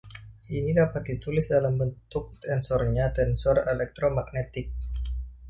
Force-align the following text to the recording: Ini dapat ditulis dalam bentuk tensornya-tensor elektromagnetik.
Ini 0.59 0.71
dapat 0.81 1.01
ditulis 1.13 1.47
dalam 1.55 1.73
bentuk 1.81 2.25
tensornya-tensor 2.45 3.55
elektromagnetik. 3.73 4.67